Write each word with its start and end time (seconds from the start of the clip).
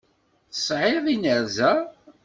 Tisεiḍ 0.51 1.05
inerza? 1.13 1.71